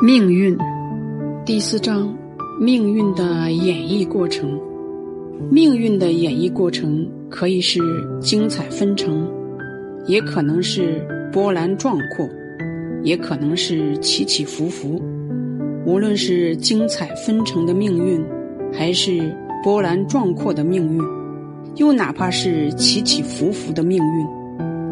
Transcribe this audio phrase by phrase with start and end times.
[0.00, 0.56] 命运
[1.44, 2.16] 第四章：
[2.58, 4.58] 命运的演绎过程。
[5.50, 7.80] 命运的演绎过程可以是
[8.18, 9.30] 精彩纷呈，
[10.06, 12.26] 也可能是波澜壮阔，
[13.02, 15.02] 也可能是起起伏伏。
[15.84, 18.24] 无论是精彩纷呈的命运，
[18.72, 21.02] 还是波澜壮阔的命运，
[21.74, 24.26] 又哪怕是起起伏伏的命运，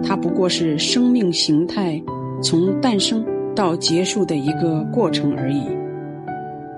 [0.02, 1.98] 它不过是生命形态
[2.42, 3.24] 从诞生
[3.54, 5.62] 到结束的一个过程而已。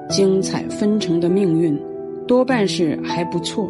[0.09, 1.79] 精彩纷呈的命运。
[2.29, 3.69] 多半是还不错，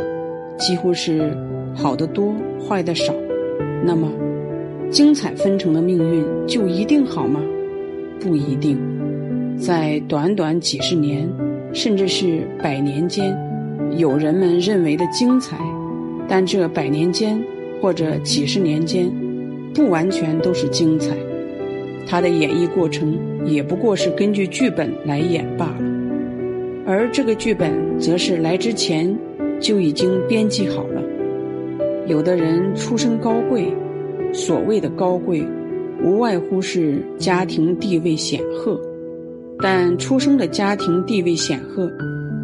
[0.56, 1.36] 几乎是
[1.74, 3.12] 好的多，坏的少。
[3.84, 4.10] 那么，
[4.90, 7.38] 精彩纷呈的命运就一定好吗？
[8.18, 8.78] 不一定。
[9.58, 11.28] 在短短几十年，
[11.74, 13.36] 甚至是百年间，
[13.98, 15.58] 有人们认为的精彩，
[16.26, 17.38] 但这百年间
[17.82, 19.12] 或者几十年间，
[19.74, 21.14] 不完全都是精彩。
[22.06, 25.84] 他的演绎过程也不过是根据剧本来演罢了。
[26.86, 29.12] 而这个剧本则是来之前
[29.58, 31.02] 就已经编辑好了。
[32.06, 33.66] 有的人出身高贵，
[34.32, 35.44] 所谓的高贵，
[36.04, 38.80] 无外乎是家庭地位显赫。
[39.58, 41.90] 但出生的家庭地位显赫，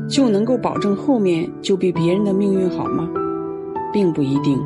[0.08, 3.08] 就能够保证后面就比别人的命运好吗？
[3.92, 4.58] 并不一定。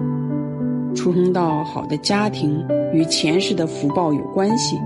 [0.96, 4.76] 出生到好的家庭与前世的福报有关系，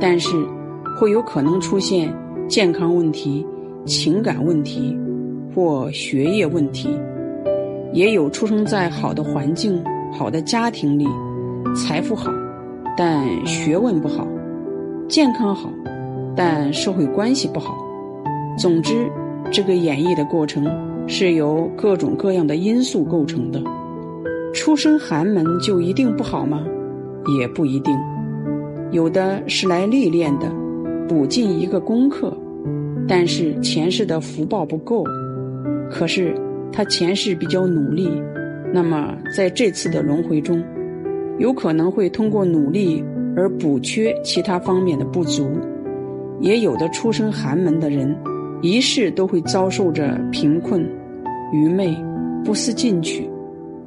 [0.00, 0.28] 但是
[0.98, 2.12] 会有可能出现
[2.48, 3.46] 健康问题。
[3.84, 4.96] 情感问题
[5.52, 6.88] 或学业问题，
[7.92, 11.04] 也有出生在好的环境、好的家庭里，
[11.74, 12.30] 财富好，
[12.96, 14.24] 但学问不好；
[15.08, 15.68] 健康好，
[16.36, 17.74] 但社会关系不好。
[18.56, 19.10] 总之，
[19.50, 20.64] 这个演绎的过程
[21.08, 23.60] 是由各种各样的因素构成的。
[24.52, 26.62] 出身寒门就一定不好吗？
[27.38, 27.96] 也不一定，
[28.90, 30.52] 有的是来历练的，
[31.08, 32.36] 补进一个功课。
[33.08, 35.04] 但是前世的福报不够，
[35.90, 36.34] 可是
[36.70, 38.10] 他前世比较努力，
[38.72, 40.62] 那么在这次的轮回中，
[41.38, 43.02] 有可能会通过努力
[43.36, 45.50] 而补缺其他方面的不足。
[46.40, 48.16] 也有的出身寒门的人，
[48.60, 50.84] 一世都会遭受着贫困、
[51.52, 51.96] 愚昧、
[52.44, 53.28] 不思进取，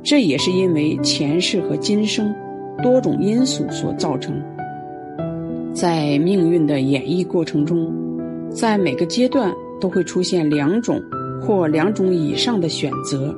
[0.06, 2.34] 这也是因为前世和今生
[2.82, 4.42] 多种因素所造成。
[5.74, 7.92] 在命运的演绎过程中。
[8.52, 11.02] 在每个阶段都会出现两种
[11.42, 13.36] 或两种以上的选择，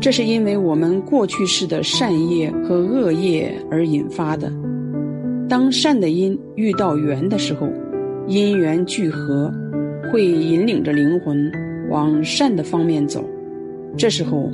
[0.00, 4.50] 这是因为我们过去式的善业和恶业而引发的。
[5.46, 7.68] 当善的因遇到缘的时候，
[8.26, 9.52] 因缘聚合，
[10.10, 11.52] 会引领着灵魂
[11.90, 13.22] 往善的方面走。
[13.94, 14.50] 这时候，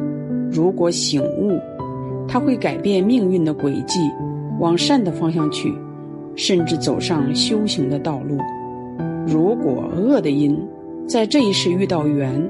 [0.52, 1.58] 如果醒悟，
[2.28, 3.98] 他会改变命运的轨迹，
[4.60, 5.72] 往善的方向去，
[6.36, 8.36] 甚至走上修行的道路。
[9.26, 10.58] 如果恶的因
[11.06, 12.46] 在这一世遇到缘，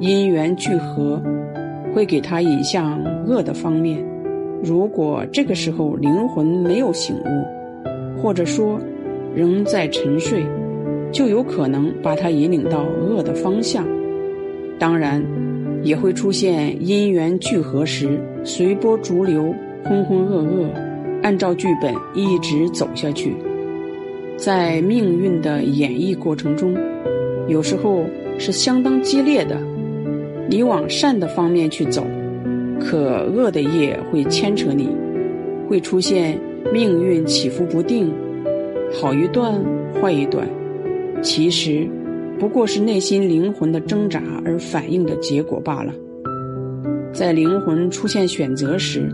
[0.00, 1.22] 因缘聚合，
[1.94, 4.04] 会给他引向恶的方面。
[4.62, 8.80] 如果这个时候灵魂没有醒悟，或者说
[9.32, 10.44] 仍在沉睡，
[11.12, 13.86] 就有可能把他引领到恶的方向。
[14.78, 15.24] 当然，
[15.82, 20.68] 也会出现因缘聚合时随波逐流、浑浑噩噩，
[21.22, 23.34] 按照剧本一直走下去。
[24.36, 26.76] 在命运的演绎过程中，
[27.48, 28.04] 有时候
[28.38, 29.56] 是相当激烈的。
[30.48, 32.06] 你往善的方面去走，
[32.80, 34.88] 可恶的业会牵扯你，
[35.68, 36.38] 会出现
[36.72, 38.12] 命运起伏不定，
[38.92, 39.60] 好一段，
[40.00, 40.48] 坏一段。
[41.20, 41.86] 其实
[42.38, 45.92] 不过是内心灵魂的挣扎而反映的结果罢了。
[47.12, 49.12] 在灵魂出现选择时，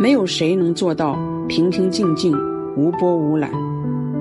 [0.00, 1.18] 没有谁能做到
[1.48, 2.36] 平平静静、
[2.76, 3.50] 无波无澜。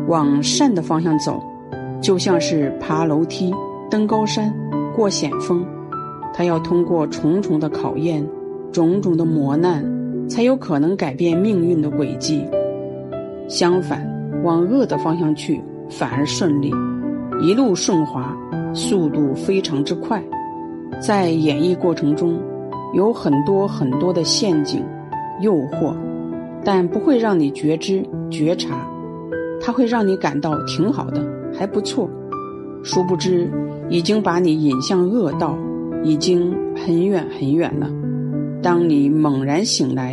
[0.08, 1.42] 往善的方向走，
[2.02, 3.54] 就像是爬楼梯、
[3.90, 4.54] 登高山、
[4.96, 5.66] 过险峰，
[6.34, 8.26] 他要通过重重的考验、
[8.72, 9.84] 种种的磨难，
[10.30, 12.46] 才有可能改变命运的轨迹。
[13.48, 14.08] 相反，
[14.44, 15.60] 往恶的方向去，
[15.90, 16.72] 反而顺利，
[17.42, 18.36] 一路顺滑，
[18.74, 20.24] 速度非常之快。
[21.02, 22.40] 在演绎过程中，
[22.94, 24.84] 有很多很多的陷阱、
[25.42, 25.94] 诱惑，
[26.64, 28.88] 但不会让你觉知、觉察。
[29.62, 31.22] 它会让你感到挺好的，
[31.54, 32.10] 还不错。
[32.84, 33.52] 殊不知，
[33.90, 35.58] 已经把你引向恶道，
[36.04, 37.90] 已经很远很远了。
[38.62, 40.12] 当你猛然醒来，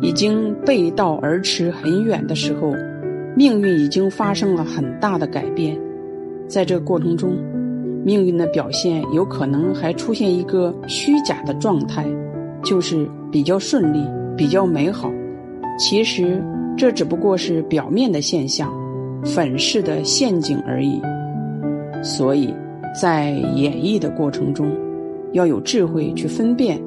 [0.00, 2.72] 已经背道而驰很远的时候，
[3.36, 5.78] 命运已经发生了很大的改变。
[6.48, 7.36] 在这过程中，
[8.04, 12.06] 命运的表现有可能还出现一个虚假的状态，
[12.62, 14.04] 就是比较顺利、
[14.36, 15.10] 比较美好。
[15.78, 16.42] 其实，
[16.76, 18.72] 这只不过是表面的现象。
[19.24, 21.00] 粉饰的陷阱而已。
[22.00, 22.54] 所以，
[23.00, 24.70] 在演绎的过程中，
[25.32, 26.80] 要有智慧去分辨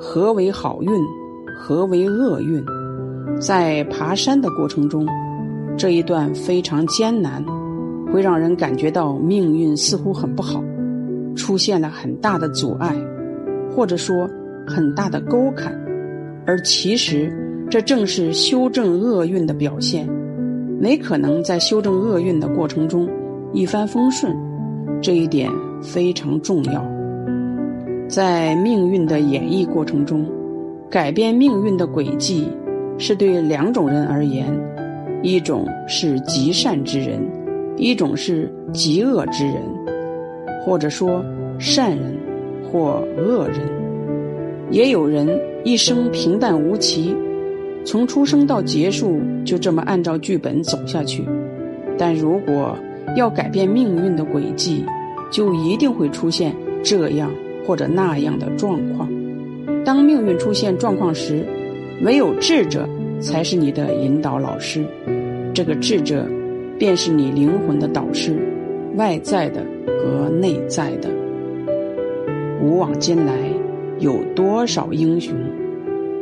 [0.00, 0.90] 何为好运，
[1.56, 2.64] 何为厄运。
[3.38, 5.06] 在爬山的过程中，
[5.76, 7.44] 这一段非常艰难，
[8.16, 10.64] 会让人感觉到命运似乎很不好，
[11.36, 12.96] 出现了很大的阻碍，
[13.70, 14.26] 或者说
[14.66, 15.78] 很大的沟坎，
[16.46, 17.30] 而其实
[17.68, 20.08] 这正是修正厄运的表现。
[20.80, 23.06] 没可能在修正厄运的过程中
[23.52, 24.34] 一帆风顺，
[25.02, 25.50] 这一点
[25.82, 26.82] 非常重要。
[28.08, 30.26] 在命运的演绎过程中，
[30.88, 32.48] 改变命运的轨迹。
[32.98, 34.46] 是对两种人而言，
[35.22, 37.20] 一种是极善之人，
[37.76, 39.62] 一种是极恶之人，
[40.64, 41.24] 或者说
[41.58, 42.16] 善人
[42.64, 43.60] 或恶人。
[44.70, 45.28] 也有人
[45.64, 47.14] 一生平淡无奇，
[47.84, 51.24] 从出生到结束就这么按照剧本走下去。
[51.96, 52.76] 但如果
[53.14, 54.84] 要改变命运的轨迹，
[55.30, 57.30] 就一定会出现这样
[57.66, 59.08] 或者那样的状况。
[59.84, 61.46] 当命运出现状况时，
[62.02, 62.88] 唯有智者
[63.20, 64.84] 才是你的引导老师，
[65.54, 66.26] 这个智者
[66.78, 68.36] 便是你灵魂的导师，
[68.96, 71.08] 外在的和内在的。
[72.60, 73.32] 古往今来，
[73.98, 75.34] 有多少英雄，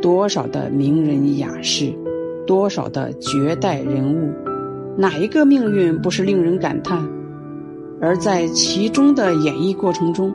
[0.01, 1.93] 多少的名人雅士，
[2.45, 4.31] 多少的绝代人物，
[4.97, 7.03] 哪一个命运不是令人感叹？
[8.01, 10.33] 而在其中的演绎过程中，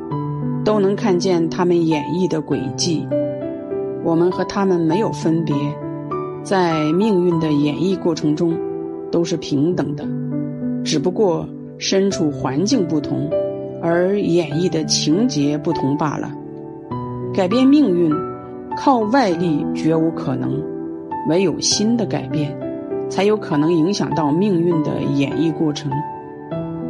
[0.64, 3.06] 都能看见他们演绎的轨迹。
[4.02, 5.54] 我们和他们没有分别，
[6.42, 8.54] 在命运的演绎过程中，
[9.10, 10.04] 都是平等的，
[10.84, 11.48] 只不过
[11.78, 13.30] 身处环境不同，
[13.82, 16.32] 而演绎的情节不同罢了。
[17.34, 18.12] 改变命运，
[18.76, 20.62] 靠外力绝无可能，
[21.28, 22.56] 唯有心的改变，
[23.08, 25.90] 才有可能影响到命运的演绎过程。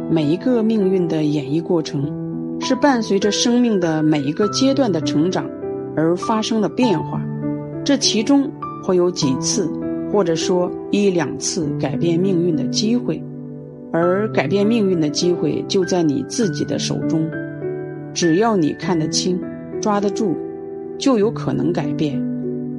[0.09, 2.11] 每一个命运的演绎过程，
[2.59, 5.45] 是伴随着生命的每一个阶段的成长。
[5.93, 7.21] 而发生了变化，
[7.83, 8.49] 这其中
[8.81, 9.69] 会有几次，
[10.11, 13.21] 或者说一两次改变命运的机会，
[13.91, 17.25] 而改变命运的机会就在你自己的手中，
[18.13, 19.39] 只要你看得清、
[19.81, 20.35] 抓得住，
[20.97, 22.21] 就有可能改变，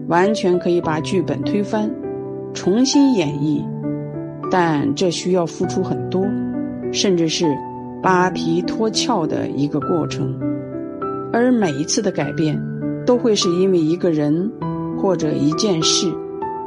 [0.09, 1.91] 完全可以把剧本推翻，
[2.53, 3.65] 重新演绎，
[4.51, 6.25] 但这需要付出很多，
[6.93, 7.47] 甚至是
[8.03, 10.39] 扒皮脱壳的一个过程，
[11.33, 12.61] 而每一次的改变。
[13.05, 14.49] 都会是因为一个人
[14.97, 16.07] 或者一件事，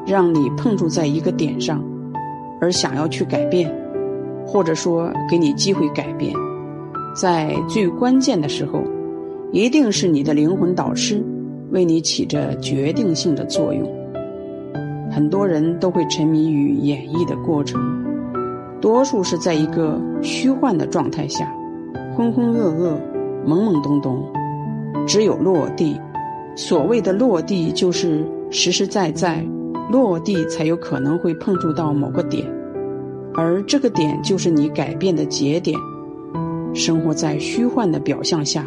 [0.06, 1.84] 让你碰触在一个点上，
[2.62, 3.74] 而想要去改变，
[4.46, 6.34] 或者说给你机会改变，
[7.16, 8.82] 在最关键的时候，
[9.52, 11.24] 一定是你的灵魂导师
[11.72, 13.84] 为你起着决定性的作用。
[15.12, 17.80] 很多人都会沉迷于演绎的过程，
[18.82, 21.52] 多数是在一个虚幻的状态下，
[22.16, 22.94] 浑浑噩噩、
[23.48, 24.24] 懵懵懂懂，
[25.08, 26.00] 只有落地。
[26.58, 29.46] 所谓的落地，就是实实在在
[29.92, 32.46] 落地，才有可能会碰触到某个点，
[33.34, 35.78] 而这个点就是你改变的节点。
[36.74, 38.66] 生活在虚幻的表象下，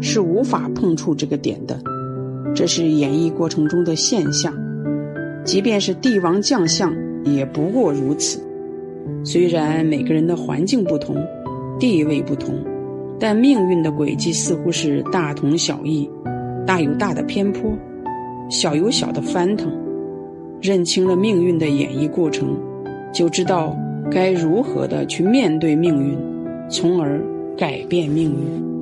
[0.00, 1.78] 是无法碰触这个点的，
[2.54, 4.52] 这是演绎过程中的现象。
[5.44, 6.92] 即便是帝王将相，
[7.22, 8.40] 也不过如此。
[9.24, 11.16] 虽然每个人的环境不同，
[11.78, 12.54] 地位不同，
[13.20, 16.10] 但命运的轨迹似乎是大同小异。
[16.66, 17.70] 大有大的偏颇，
[18.50, 19.70] 小有小的翻腾。
[20.60, 22.56] 认清了命运的演绎过程，
[23.12, 23.76] 就知道
[24.10, 26.18] 该如何的去面对命运，
[26.68, 27.20] 从而
[27.56, 28.75] 改变命运。